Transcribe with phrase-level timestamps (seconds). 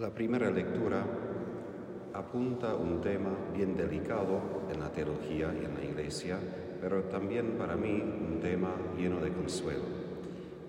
[0.00, 1.04] La primera lectura
[2.14, 4.40] apunta un tema bien delicado
[4.72, 6.38] en la teología y en la iglesia,
[6.80, 9.82] pero también para mí un tema lleno de consuelo.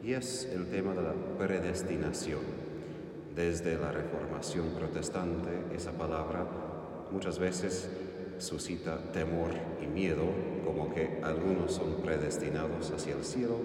[0.03, 2.41] Y es el tema de la predestinación.
[3.33, 6.45] Desde la Reformación protestante, esa palabra
[7.09, 7.89] muchas veces
[8.37, 10.25] suscita temor y miedo,
[10.65, 13.59] como que algunos son predestinados hacia el cielo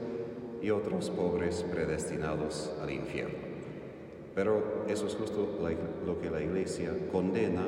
[0.63, 3.56] y otros pobres predestinados al infierno.
[4.37, 5.49] Pero eso es justo
[6.05, 7.63] lo que la Iglesia condena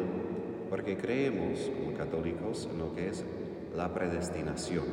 [0.69, 3.25] porque creemos como católicos en lo que es
[3.75, 4.85] la predestinación,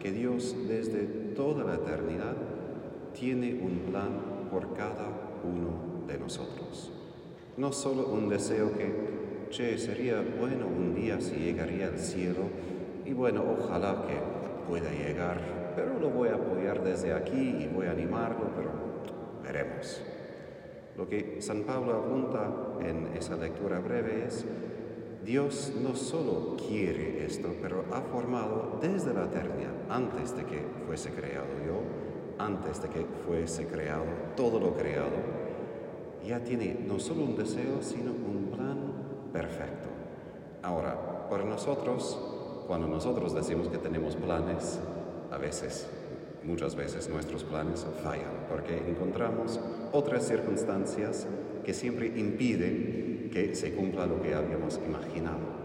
[0.00, 1.02] que Dios desde
[1.34, 2.36] toda la eternidad
[3.18, 5.08] tiene un plan por cada
[5.42, 6.92] uno de nosotros.
[7.56, 12.42] No solo un deseo que, che, sería bueno un día si llegaría al cielo,
[13.04, 17.86] y bueno, ojalá que pueda llegar, pero lo voy a apoyar desde aquí y voy
[17.86, 18.70] a animarlo, pero
[19.42, 20.00] veremos.
[20.96, 24.44] Lo que San Pablo apunta en esa lectura breve es,
[25.24, 31.10] Dios no solo quiere esto, pero ha formado desde la eternidad, antes de que fuese
[31.10, 31.80] creado yo,
[32.38, 34.04] antes de que fuese creado
[34.36, 35.16] todo lo creado,
[36.24, 38.78] ya tiene no solo un deseo, sino un plan
[39.32, 39.88] perfecto.
[40.62, 42.18] Ahora, para nosotros,
[42.66, 44.78] cuando nosotros decimos que tenemos planes,
[45.30, 45.88] a veces
[46.46, 49.58] Muchas veces nuestros planes fallan porque encontramos
[49.92, 51.26] otras circunstancias
[51.64, 55.64] que siempre impiden que se cumpla lo que habíamos imaginado.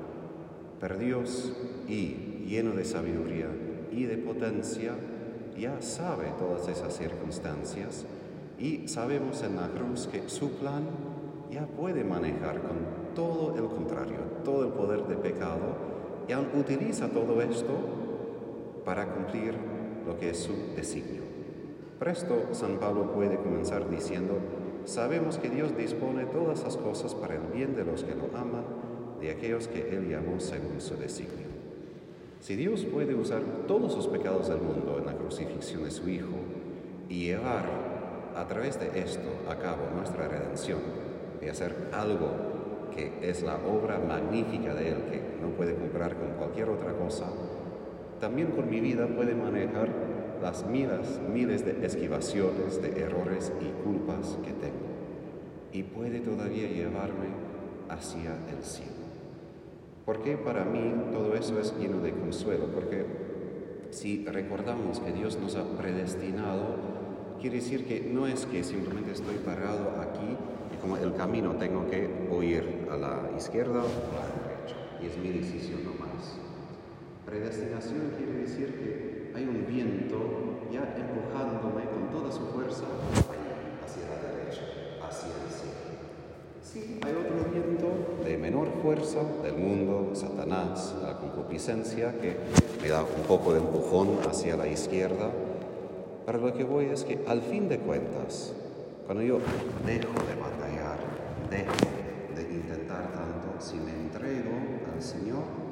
[0.80, 1.52] Pero Dios,
[1.88, 3.48] y lleno de sabiduría
[3.92, 4.94] y de potencia,
[5.58, 8.06] ya sabe todas esas circunstancias
[8.58, 10.84] y sabemos en la cruz que su plan
[11.52, 15.90] ya puede manejar con todo el contrario, todo el poder de pecado,
[16.28, 17.74] y aún utiliza todo esto
[18.86, 19.56] para cumplir
[20.06, 21.22] lo que es su designio.
[22.00, 24.38] Presto San Pablo puede comenzar diciendo,
[24.86, 28.64] sabemos que Dios dispone todas las cosas para el bien de los que lo aman,
[29.20, 31.48] de aquellos que Él llamó según su designio.
[32.40, 36.38] Si Dios puede usar todos los pecados del mundo en la crucifixión de su Hijo
[37.10, 37.66] y llevar
[38.36, 40.80] a través de esto a cabo nuestra redención,
[41.42, 42.30] y hacer algo
[42.96, 47.26] que es la obra magnífica de Él, que no puede comprar con cualquier otra cosa,
[48.20, 49.90] también con mi vida puede manejar
[50.42, 54.90] las miles, miles de esquivaciones, de errores y culpas que tengo.
[55.72, 57.28] Y puede todavía llevarme
[57.90, 58.92] hacia el cielo.
[60.06, 62.66] Porque para mí todo eso es lleno de consuelo?
[62.74, 63.06] Porque
[63.92, 66.76] si recordamos que Dios nos ha predestinado,
[67.40, 70.36] quiere decir que no es que simplemente estoy parado aquí
[70.74, 74.76] y como el camino tengo que oír a la izquierda o a la derecha.
[75.02, 76.49] Y es mi decisión nomás.
[77.30, 80.18] Predestinación quiere decir que hay un viento
[80.72, 82.86] ya empujándome con toda su fuerza
[83.86, 84.62] hacia la derecha,
[85.08, 85.70] hacia el cielo.
[86.64, 92.36] Sí, hay otro viento de menor fuerza del mundo, Satanás, la concupiscencia, que
[92.82, 95.30] me da un poco de empujón hacia la izquierda.
[96.26, 98.54] Pero lo que voy es que al fin de cuentas,
[99.06, 99.38] cuando yo
[99.86, 100.98] dejo de batallar,
[101.52, 101.74] dejo
[102.36, 104.50] de intentar tanto, si me entrego
[104.92, 105.69] al Señor,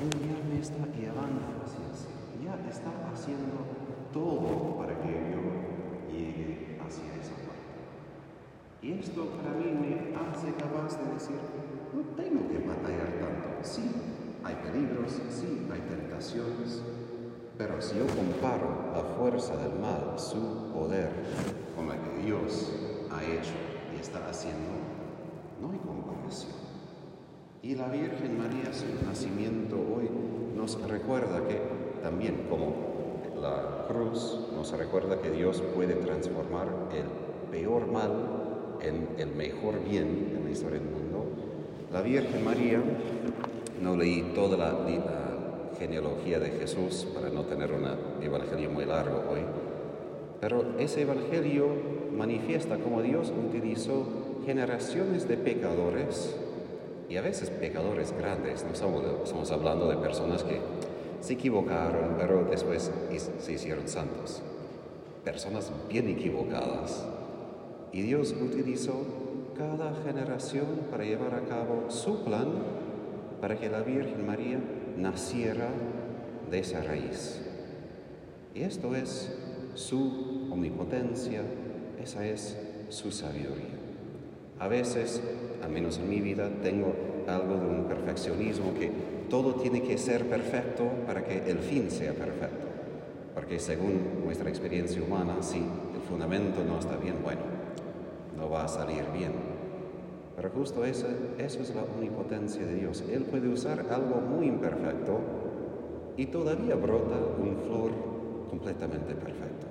[0.00, 3.56] él ya me está llevando hacia el cielo, ya está haciendo
[4.12, 5.42] todo para que yo
[6.12, 7.78] llegue hacia esa parte.
[8.82, 11.40] Y esto para mí me hace capaz de decir,
[11.92, 13.48] no tengo que batallar tanto.
[13.62, 13.90] Sí,
[14.44, 16.82] hay peligros, sí, hay tentaciones,
[17.56, 21.10] pero si yo comparo la fuerza del mal, su poder,
[21.74, 22.72] con la que Dios
[23.10, 23.54] ha hecho
[23.94, 24.70] y está haciendo,
[25.60, 26.67] no hay comparación.
[27.60, 30.08] Y la Virgen María, su nacimiento hoy,
[30.56, 31.60] nos recuerda que
[32.02, 32.72] también como
[33.40, 40.34] la cruz nos recuerda que Dios puede transformar el peor mal en el mejor bien
[40.36, 41.24] en la historia del mundo.
[41.92, 42.80] La Virgen María,
[43.82, 47.84] no leí toda la, la genealogía de Jesús para no tener un
[48.22, 49.40] evangelio muy largo hoy,
[50.40, 51.66] pero ese evangelio
[52.16, 54.06] manifiesta cómo Dios utilizó
[54.46, 56.36] generaciones de pecadores
[57.08, 60.60] y a veces pecadores grandes, no estamos, hablando de personas que
[61.20, 62.90] se equivocaron, pero después
[63.38, 64.42] se hicieron santos.
[65.24, 67.06] Personas bien equivocadas.
[67.92, 68.92] Y Dios utilizó
[69.56, 72.48] cada generación para llevar a cabo su plan
[73.40, 74.60] para que la Virgen María
[74.96, 75.68] naciera
[76.50, 77.40] de esa raíz.
[78.54, 79.34] Y esto es
[79.74, 81.42] su omnipotencia,
[82.02, 82.58] esa es
[82.88, 83.87] su sabiduría.
[84.58, 85.22] A veces
[85.62, 86.94] al menos en mi vida, tengo
[87.26, 88.90] algo de un perfeccionismo que
[89.28, 92.66] todo tiene que ser perfecto para que el fin sea perfecto.
[93.34, 97.42] Porque según nuestra experiencia humana, si el fundamento no está bien, bueno,
[98.36, 99.32] no va a salir bien.
[100.36, 101.06] Pero justo eso,
[101.38, 103.04] eso es la omnipotencia de Dios.
[103.12, 105.18] Él puede usar algo muy imperfecto
[106.16, 107.90] y todavía brota un flor
[108.48, 109.66] completamente perfecto,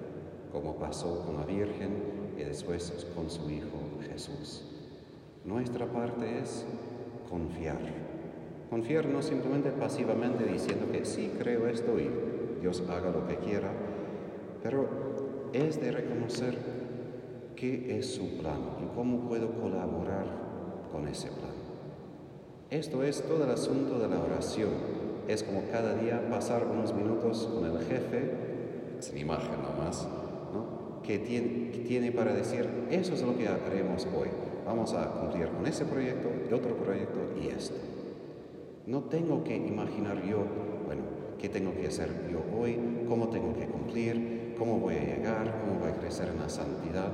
[0.51, 1.89] como pasó con la Virgen
[2.37, 3.79] y después con su Hijo
[4.11, 4.66] Jesús.
[5.47, 6.65] Nuestra parte es
[7.29, 7.77] confiar.
[8.69, 12.09] Confiar no simplemente pasivamente diciendo que sí creo esto y
[12.59, 13.71] Dios haga lo que quiera,
[14.61, 14.89] pero
[15.53, 16.57] es de reconocer
[17.55, 20.25] qué es su plan y cómo puedo colaborar
[20.91, 21.55] con ese plan.
[22.69, 24.71] Esto es todo el asunto de la oración.
[25.29, 28.33] Es como cada día pasar unos minutos con el jefe,
[28.99, 30.09] sin imagen nomás,
[30.53, 31.01] ¿no?
[31.03, 34.27] que, tiene, que tiene para decir, eso es lo que haremos hoy.
[34.67, 37.77] Vamos a cumplir con ese proyecto y otro proyecto y esto.
[38.85, 40.39] No tengo que imaginar yo,
[40.85, 41.03] bueno,
[41.39, 42.77] qué tengo que hacer yo hoy,
[43.07, 47.11] cómo tengo que cumplir, cómo voy a llegar, cómo voy a crecer en la santidad.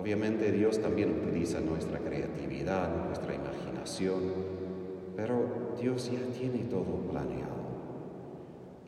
[0.00, 4.20] Obviamente Dios también utiliza nuestra creatividad, nuestra imaginación,
[5.14, 7.60] pero Dios ya tiene todo planeado.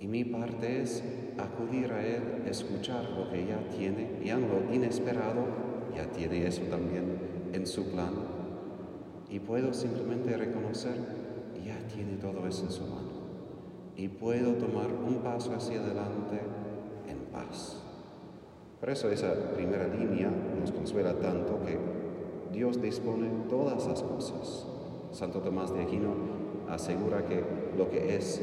[0.00, 1.04] Y mi parte es
[1.38, 5.46] acudir a Él, escuchar lo que ya tiene, y en lo inesperado,
[5.94, 8.14] ya tiene eso también en su plan.
[9.28, 10.94] Y puedo simplemente reconocer,
[11.64, 13.12] ya tiene todo eso en su mano.
[13.96, 16.40] Y puedo tomar un paso hacia adelante
[17.08, 17.76] en paz.
[18.80, 21.78] Por eso esa primera línea nos consuela tanto que
[22.52, 24.66] Dios dispone todas las cosas.
[25.12, 26.14] Santo Tomás de Aquino
[26.68, 27.42] asegura que
[27.76, 28.40] lo que es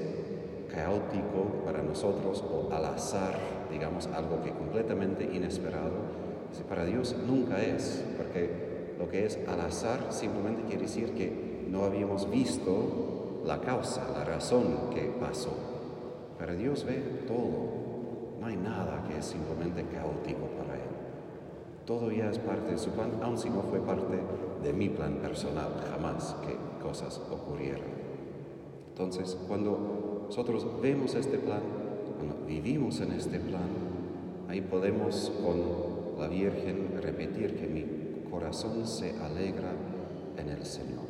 [0.73, 3.33] caótico para nosotros o al azar,
[3.71, 6.19] digamos, algo que completamente inesperado,
[6.67, 8.68] para Dios nunca es, porque
[8.99, 14.25] lo que es al azar simplemente quiere decir que no habíamos visto la causa, la
[14.25, 15.53] razón que pasó.
[16.37, 20.89] Pero Dios ve todo, no hay nada que es simplemente caótico para Él.
[21.85, 24.19] Todo ya es parte de su plan, aun si no fue parte
[24.61, 27.81] de mi plan personal, jamás que cosas ocurrieran.
[28.89, 31.61] Entonces, cuando nosotros vemos este plan,
[32.17, 33.69] cuando vivimos en este plan,
[34.49, 37.98] ahí podemos con la Virgen repetir que mi
[38.29, 39.71] corazón se alegra
[40.37, 41.07] en el Señor,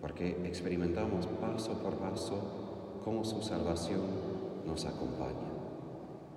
[0.00, 4.00] porque experimentamos paso por paso cómo su salvación
[4.66, 5.52] nos acompaña.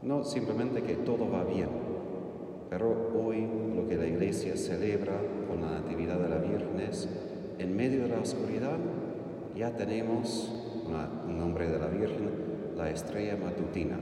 [0.01, 1.69] No simplemente que todo va bien,
[2.69, 7.09] pero hoy lo que la iglesia celebra con la Natividad de la Virgen es,
[7.57, 8.77] en medio de la oscuridad,
[9.55, 10.51] ya tenemos
[11.27, 12.29] un nombre de la Virgen,
[12.75, 13.97] la estrella matutina.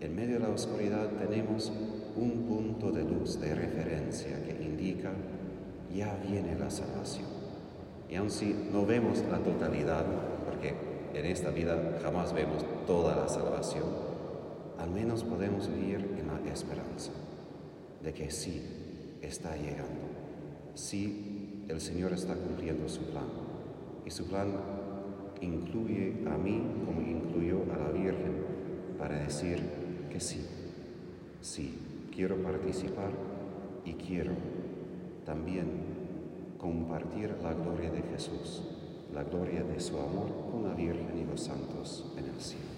[0.00, 1.72] En medio de la oscuridad tenemos
[2.16, 5.10] un punto de luz, de referencia, que indica,
[5.94, 7.28] ya viene la salvación.
[8.08, 10.04] Y aun si no vemos la totalidad,
[10.44, 10.74] porque
[11.14, 13.84] en esta vida jamás vemos toda la salvación,
[14.78, 17.12] al menos podemos vivir en la esperanza
[18.02, 18.62] de que sí
[19.22, 20.02] está llegando,
[20.74, 23.26] sí el Señor está cumpliendo su plan.
[24.04, 24.48] Y su plan
[25.40, 28.44] incluye a mí como incluyó a la Virgen
[28.98, 29.60] para decir
[30.10, 30.46] que sí,
[31.40, 31.78] sí,
[32.14, 33.10] quiero participar
[33.84, 34.32] y quiero
[35.26, 35.66] también
[36.58, 38.62] compartir la gloria de Jesús,
[39.12, 42.73] la gloria de su amor con la Virgen y los santos en el cielo.